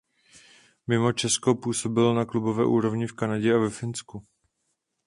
Mimo 0.87 1.13
Česko 1.13 1.55
působil 1.55 2.13
na 2.13 2.25
klubové 2.25 2.65
úrovni 2.65 3.07
v 3.07 3.13
Kanadě 3.15 3.55
a 3.55 3.57
ve 3.57 3.69
Finsku. 3.69 4.25